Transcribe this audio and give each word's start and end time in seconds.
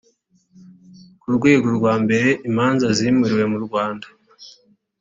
ku 1.21 1.27
rwego 1.37 1.67
rwa 1.77 1.93
mbere 2.03 2.29
imanza 2.49 2.85
zimuriwe 2.97 3.43
mu 3.51 3.57
rwanda 3.65 4.07